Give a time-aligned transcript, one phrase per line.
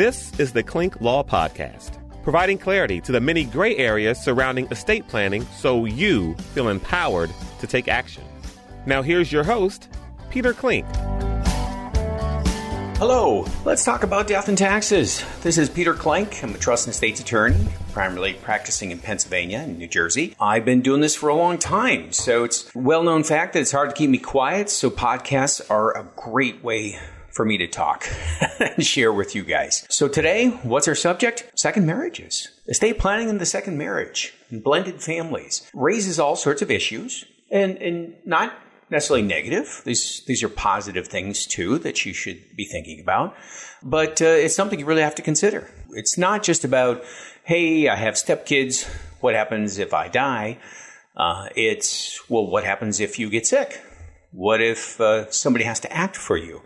[0.00, 5.06] This is the Klenk Law Podcast, providing clarity to the many gray areas surrounding estate
[5.08, 8.24] planning so you feel empowered to take action.
[8.86, 9.90] Now, here's your host,
[10.30, 10.86] Peter Klenk.
[12.96, 15.22] Hello, let's talk about death and taxes.
[15.42, 16.42] This is Peter Klenk.
[16.42, 20.34] I'm a trust and estates attorney, primarily practicing in Pennsylvania and New Jersey.
[20.40, 23.72] I've been doing this for a long time, so it's well known fact that it's
[23.72, 26.98] hard to keep me quiet, so podcasts are a great way
[27.30, 28.06] for me to talk
[28.60, 29.86] and share with you guys.
[29.88, 31.50] So today, what's our subject?
[31.54, 32.48] Second marriages.
[32.68, 37.76] Estate planning in the second marriage, and blended families, raises all sorts of issues and,
[37.78, 38.52] and not
[38.90, 39.82] necessarily negative.
[39.84, 43.36] These these are positive things too that you should be thinking about.
[43.82, 45.70] But uh, it's something you really have to consider.
[45.90, 47.02] It's not just about,
[47.44, 48.86] hey, I have stepkids.
[49.20, 50.58] What happens if I die?
[51.16, 53.80] Uh, it's well, what happens if you get sick?
[54.32, 56.62] What if uh, somebody has to act for you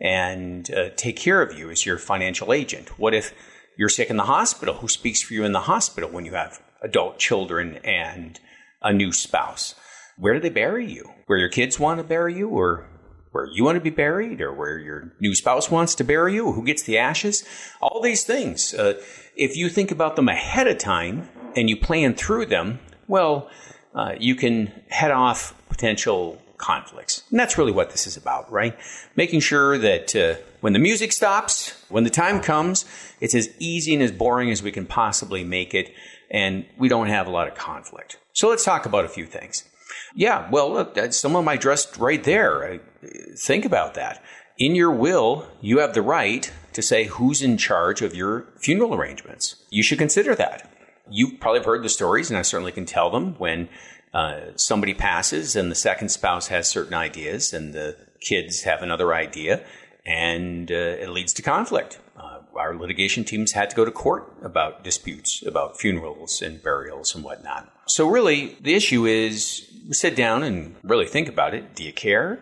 [0.00, 2.98] and uh, take care of you as your financial agent?
[2.98, 3.32] What if
[3.76, 4.76] you're sick in the hospital?
[4.76, 8.38] Who speaks for you in the hospital when you have adult children and
[8.82, 9.74] a new spouse?
[10.16, 11.10] where do they bury you?
[11.26, 12.88] Where your kids want to bury you, or
[13.32, 16.52] where you want to be buried, or where your new spouse wants to bury you,
[16.52, 17.44] who gets the ashes?
[17.80, 18.74] All these things.
[18.74, 19.00] Uh,
[19.36, 23.50] if you think about them ahead of time and you plan through them, well,
[23.94, 27.22] uh, you can head off potential conflicts.
[27.30, 28.74] And that's really what this is about, right?
[29.16, 32.86] Making sure that uh, when the music stops, when the time comes,
[33.20, 35.92] it's as easy and as boring as we can possibly make it,
[36.30, 38.16] and we don't have a lot of conflict.
[38.32, 39.64] So let's talk about a few things.
[40.16, 42.80] Yeah, well, look, some of my addressed right there.
[43.36, 44.22] Think about that.
[44.56, 48.94] In your will, you have the right to say who's in charge of your funeral
[48.94, 49.56] arrangements.
[49.70, 50.70] You should consider that.
[51.10, 53.68] You probably have heard the stories, and I certainly can tell them when
[54.14, 59.12] uh, somebody passes and the second spouse has certain ideas and the kids have another
[59.12, 59.62] idea,
[60.06, 61.98] and uh, it leads to conflict.
[62.16, 67.14] Uh, our litigation teams had to go to court about disputes about funerals and burials
[67.14, 67.70] and whatnot.
[67.86, 71.74] So, really, the issue is sit down and really think about it.
[71.74, 72.38] Do you care?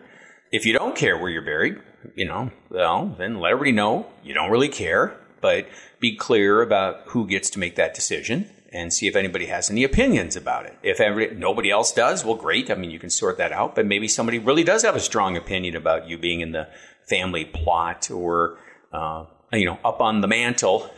[0.51, 1.79] If you don't care where you're buried,
[2.15, 5.67] you know, well, then let everybody know you don't really care, but
[5.99, 9.83] be clear about who gets to make that decision and see if anybody has any
[9.83, 10.77] opinions about it.
[10.81, 12.71] If every, nobody else does, well, great.
[12.71, 15.37] I mean, you can sort that out, but maybe somebody really does have a strong
[15.37, 16.67] opinion about you being in the
[17.07, 18.57] family plot or,
[18.91, 20.89] uh, you know, up on the mantle,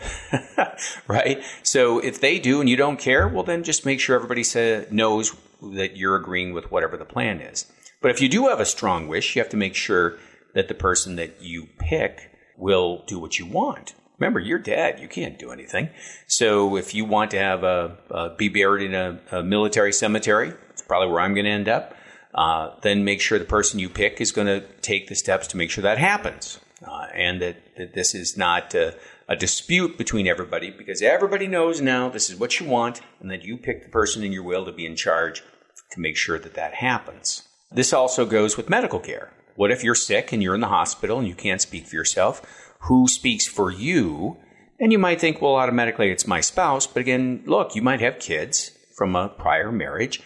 [1.07, 1.43] right?
[1.63, 4.87] So if they do and you don't care, well, then just make sure everybody say,
[4.89, 7.69] knows that you're agreeing with whatever the plan is.
[8.01, 10.17] But if you do have a strong wish, you have to make sure
[10.53, 13.93] that the person that you pick will do what you want.
[14.17, 14.99] Remember, you're dead.
[14.99, 15.89] You can't do anything.
[16.27, 20.53] So if you want to have a, a be buried in a, a, military cemetery,
[20.69, 21.95] it's probably where I'm going to end up.
[22.33, 25.57] Uh, then make sure the person you pick is going to take the steps to
[25.57, 28.93] make sure that happens, uh, and that, that this is not a,
[29.29, 33.45] a dispute between everybody because everybody knows now this is what you want, and that
[33.45, 35.43] you pick the person in your will to be in charge
[35.91, 37.43] to make sure that that happens.
[37.71, 39.31] This also goes with medical care.
[39.55, 42.41] What if you're sick and you're in the hospital and you can't speak for yourself?
[42.81, 44.37] Who speaks for you?
[44.79, 46.85] And you might think, well, automatically it's my spouse.
[46.87, 50.21] But again, look, you might have kids from a prior marriage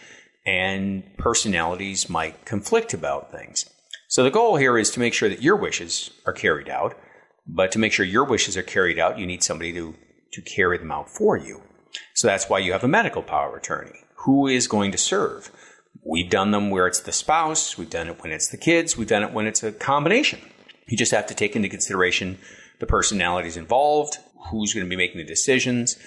[0.46, 3.68] and personalities might conflict about things.
[4.08, 6.98] So the goal here is to make sure that your wishes are carried out.
[7.46, 9.94] But to make sure your wishes are carried out, you need somebody to,
[10.32, 11.62] to carry them out for you.
[12.14, 14.04] So that's why you have a medical power attorney.
[14.24, 15.50] Who is going to serve?
[16.02, 19.08] We've done them where it's the spouse, we've done it when it's the kids, we've
[19.08, 20.40] done it when it's a combination.
[20.86, 22.38] You just have to take into consideration
[22.78, 24.18] the personalities involved,
[24.50, 25.98] who's going to be making the decisions,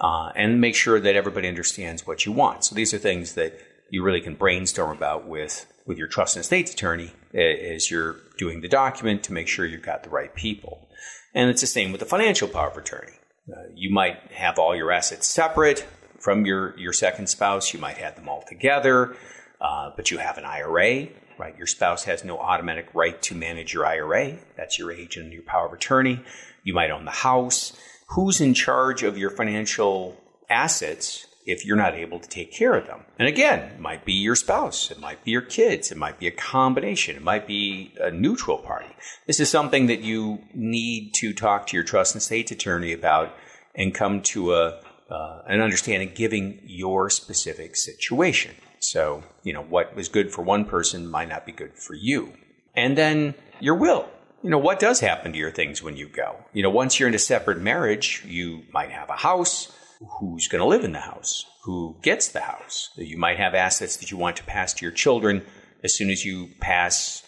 [0.00, 2.64] uh, and make sure that everybody understands what you want.
[2.64, 3.58] So these are things that
[3.90, 8.60] you really can brainstorm about with, with your trust and estates attorney as you're doing
[8.60, 10.88] the document to make sure you've got the right people.
[11.34, 13.12] And it's the same with the financial power of attorney.
[13.48, 15.86] Uh, you might have all your assets separate
[16.20, 17.74] from your, your second spouse.
[17.74, 19.16] You might have them all together,
[19.60, 21.08] uh, but you have an IRA,
[21.38, 21.56] right?
[21.58, 24.38] Your spouse has no automatic right to manage your IRA.
[24.56, 26.22] That's your agent and your power of attorney.
[26.62, 27.76] You might own the house.
[28.10, 32.86] Who's in charge of your financial assets if you're not able to take care of
[32.86, 33.00] them.
[33.18, 36.26] And again, it might be your spouse, it might be your kids, it might be
[36.26, 38.94] a combination, it might be a neutral party.
[39.26, 43.34] This is something that you need to talk to your trust and estate attorney about
[43.74, 44.80] and come to a
[45.10, 48.54] uh, an understanding giving your specific situation.
[48.78, 52.32] So, you know, what was good for one person might not be good for you.
[52.74, 54.08] And then your will.
[54.42, 56.36] You know, what does happen to your things when you go?
[56.54, 59.70] You know, once you're in a separate marriage, you might have a house.
[60.18, 61.44] Who's going to live in the house?
[61.64, 62.88] Who gets the house?
[62.96, 65.44] You might have assets that you want to pass to your children
[65.84, 67.22] as soon as you pass,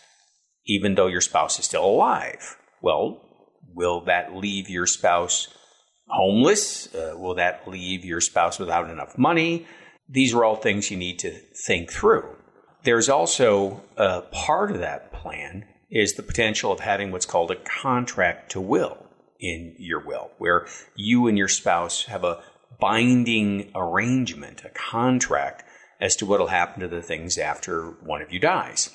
[0.67, 2.57] even though your spouse is still alive.
[2.81, 3.21] Well,
[3.75, 5.49] will that leave your spouse
[6.13, 6.95] homeless?
[6.95, 9.67] Uh, will that leave your spouse without enough money?
[10.09, 11.33] These are all things you need to
[11.67, 12.37] think through.
[12.85, 17.57] There's also a part of that plan is the potential of having what's called a
[17.57, 18.99] contract to will
[19.41, 20.67] in your will, where
[20.97, 22.43] you and your spouse have a
[22.81, 25.65] binding arrangement, a contract
[26.01, 28.91] as to what will happen to the things after one of you dies.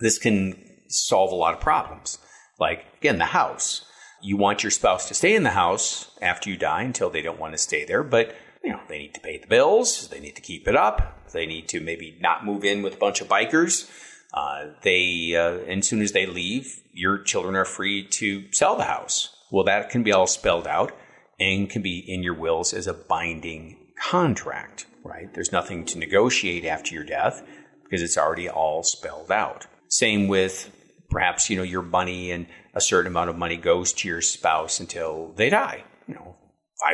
[0.00, 0.54] This can
[0.88, 2.18] solve a lot of problems.
[2.58, 3.84] Like, again, the house.
[4.22, 7.40] You want your spouse to stay in the house after you die until they don't
[7.40, 10.36] want to stay there, but you know, they need to pay the bills, they need
[10.36, 13.28] to keep it up, they need to maybe not move in with a bunch of
[13.28, 13.90] bikers.
[14.32, 18.84] Uh, they, uh, as soon as they leave, your children are free to sell the
[18.84, 19.36] house.
[19.50, 20.92] Well, that can be all spelled out
[21.38, 25.32] and can be in your wills as a binding contract, right?
[25.34, 27.42] There's nothing to negotiate after your death
[27.82, 29.66] because it's already all spelled out.
[29.88, 30.70] Same with
[31.12, 34.80] perhaps, you know, your money and a certain amount of money goes to your spouse
[34.80, 36.36] until they die, you know,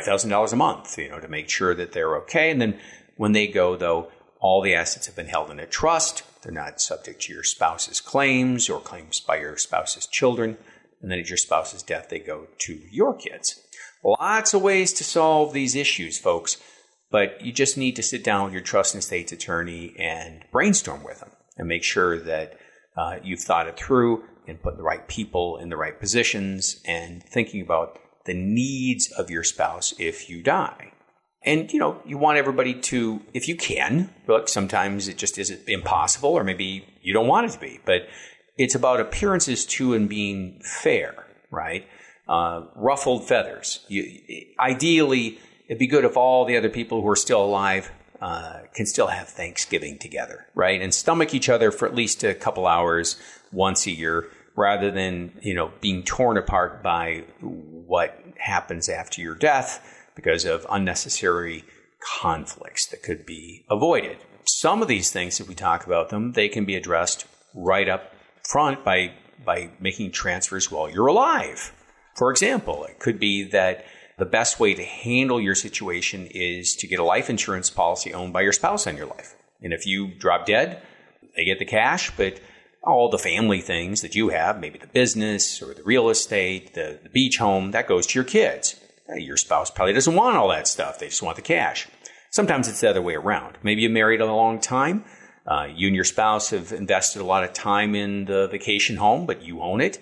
[0.05, 2.51] $5,000 a month, you know, to make sure that they're okay.
[2.51, 2.77] And then
[3.17, 6.23] when they go, though, all the assets have been held in a trust.
[6.41, 10.57] They're not subject to your spouse's claims or claims by your spouse's children.
[11.01, 13.59] And then at your spouse's death, they go to your kids.
[14.03, 16.57] Lots of ways to solve these issues, folks,
[17.11, 21.03] but you just need to sit down with your trust and estates attorney and brainstorm
[21.03, 22.57] with them and make sure that
[22.99, 27.23] uh, you've thought it through and put the right people in the right positions and
[27.23, 30.91] thinking about the needs of your spouse if you die.
[31.45, 35.49] And you know, you want everybody to, if you can, look, sometimes it just is
[35.65, 38.01] impossible, or maybe you don't want it to be, but
[38.57, 41.87] it's about appearances too and being fair, right?
[42.27, 43.85] Uh, ruffled feathers.
[43.87, 44.03] You,
[44.59, 48.85] ideally, it'd be good if all the other people who are still alive uh, can
[48.85, 50.81] still have Thanksgiving together, right?
[50.81, 53.19] And stomach each other for at least a couple hours
[53.51, 59.35] once a year rather than, you know, being torn apart by what happens after your
[59.35, 61.63] death because of unnecessary
[62.19, 64.17] conflicts that could be avoided.
[64.45, 68.13] Some of these things, if we talk about them, they can be addressed right up
[68.49, 69.13] front by,
[69.45, 71.71] by making transfers while you're alive.
[72.15, 73.85] For example, it could be that
[74.19, 78.33] the best way to handle your situation is to get a life insurance policy owned
[78.33, 79.35] by your spouse on your life.
[79.61, 80.81] And if you drop dead,
[81.35, 82.39] they get the cash, but
[82.83, 86.99] all the family things that you have, maybe the business or the real estate, the,
[87.03, 88.79] the beach home, that goes to your kids.
[89.15, 90.99] Your spouse probably doesn't want all that stuff.
[90.99, 91.87] They just want the cash.
[92.29, 93.57] Sometimes it's the other way around.
[93.63, 95.03] Maybe you married a long time.
[95.47, 99.25] Uh, you and your spouse have invested a lot of time in the vacation home,
[99.25, 99.99] but you own it.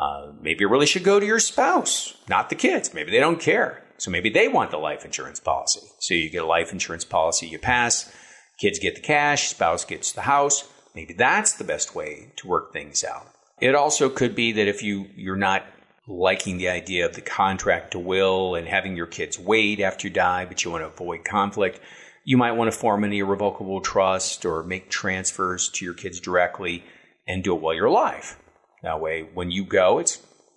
[0.00, 2.94] Uh, maybe it really should go to your spouse, not the kids.
[2.94, 3.84] Maybe they don't care.
[3.98, 5.86] So maybe they want the life insurance policy.
[5.98, 8.10] So you get a life insurance policy, you pass,
[8.58, 10.66] kids get the cash, spouse gets the house.
[10.94, 13.26] Maybe that's the best way to work things out.
[13.60, 15.66] It also could be that if you, you're not
[16.08, 20.14] liking the idea of the contract to will and having your kids wait after you
[20.14, 21.78] die, but you want to avoid conflict,
[22.24, 26.84] you might want to form an irrevocable trust or make transfers to your kids directly
[27.28, 28.38] and do it while you're alive.
[28.82, 30.16] That way, when you go, it's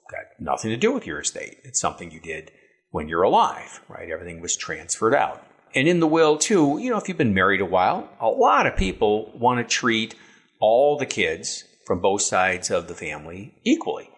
[0.09, 1.57] got nothing to do with your estate.
[1.63, 2.51] It's something you did
[2.91, 4.09] when you're alive, right?
[4.09, 5.45] Everything was transferred out.
[5.75, 8.67] And in the will, too, you know, if you've been married a while, a lot
[8.67, 10.15] of people want to treat
[10.61, 14.09] all the kids from both sides of the family equally.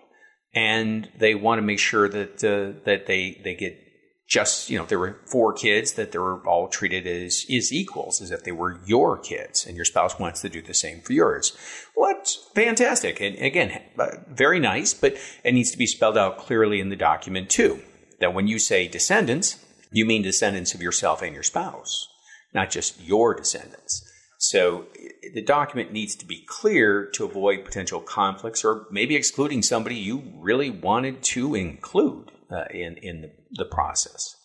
[0.54, 3.78] And they want to make sure that, uh, that they, they get
[4.27, 8.21] just, you know, there were four kids, that they were all treated as, as equals,
[8.21, 11.14] as if they were your kids, and your spouse wants to do the same for
[11.14, 11.56] yours.
[11.95, 13.21] Well, that's fantastic.
[13.21, 16.95] And again, uh, very nice, but it needs to be spelled out clearly in the
[16.95, 17.81] document too.
[18.19, 22.07] That when you say descendants, you mean descendants of yourself and your spouse,
[22.54, 24.02] not just your descendants.
[24.40, 24.88] So
[25.33, 30.33] the document needs to be clear to avoid potential conflicts or maybe excluding somebody you
[30.35, 34.35] really wanted to include uh, in, in the, process.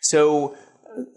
[0.00, 0.56] So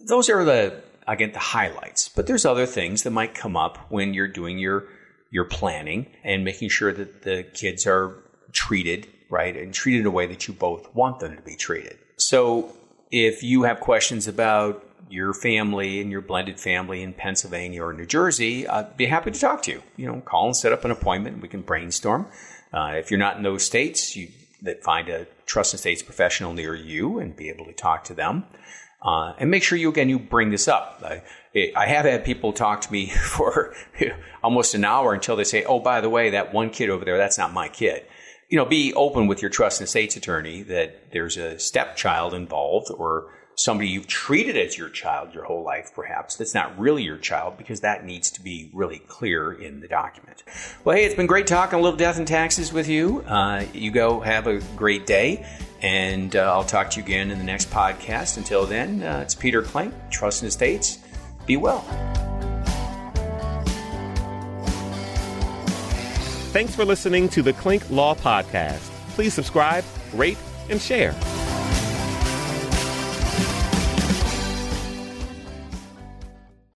[0.08, 4.14] those are the, again, the highlights, but there's other things that might come up when
[4.14, 4.88] you're doing your,
[5.32, 10.12] your planning and making sure that the kids are treated right and treated in a
[10.12, 11.98] way that you both want them to be treated.
[12.18, 12.76] So
[13.12, 18.06] if you have questions about your family and your blended family in Pennsylvania or New
[18.06, 19.84] Jersey, I'd be happy to talk to you.
[19.98, 21.42] You know, call and set up an appointment.
[21.42, 22.28] We can brainstorm.
[22.72, 24.30] Uh, if you're not in those states, you
[24.62, 28.14] that find a trust and estates professional near you and be able to talk to
[28.14, 28.46] them.
[29.02, 31.02] Uh, and make sure you again you bring this up.
[31.06, 31.24] I,
[31.76, 33.74] I have had people talk to me for
[34.44, 37.18] almost an hour until they say, "Oh, by the way, that one kid over there,
[37.18, 38.04] that's not my kid."
[38.50, 42.88] you know, be open with your trust and estates attorney that there's a stepchild involved
[42.92, 47.18] or somebody you've treated as your child your whole life, perhaps, that's not really your
[47.18, 50.44] child, because that needs to be really clear in the document.
[50.86, 53.20] Well, hey, it's been great talking a little death and taxes with you.
[53.28, 55.46] Uh, you go have a great day,
[55.82, 58.38] and uh, I'll talk to you again in the next podcast.
[58.38, 61.00] Until then, uh, it's Peter Klenk, Trust and Estates.
[61.46, 61.82] Be well.
[66.52, 68.90] Thanks for listening to the Klenk Law Podcast.
[69.10, 70.38] Please subscribe, rate,
[70.70, 71.14] and share.